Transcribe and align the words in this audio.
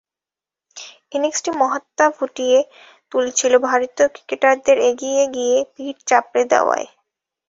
ইনিংসটির 1.11 1.55
মাহাত্ম্য 1.57 2.07
ফুটিয়ে 2.17 2.59
তুলছিল 3.11 3.53
ভারতীয় 3.67 4.07
ক্রিকেটারদের 4.13 4.77
এগিয়ে 4.89 5.23
গিয়ে 5.35 5.57
পিঠ 5.73 5.95
চাপড়ে 6.09 6.43
দেওয়াও। 6.51 6.83